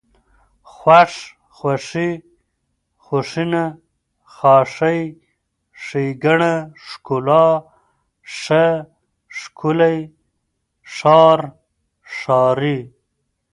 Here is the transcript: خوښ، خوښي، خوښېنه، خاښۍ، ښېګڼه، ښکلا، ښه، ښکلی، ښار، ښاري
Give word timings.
خوښ، 0.73 1.11
خوښي، 1.55 2.09
خوښېنه، 3.03 3.63
خاښۍ، 4.33 5.01
ښېګڼه، 5.83 6.53
ښکلا، 6.85 7.47
ښه، 8.39 8.65
ښکلی، 9.37 9.97
ښار، 10.95 11.39
ښاري 12.17 12.79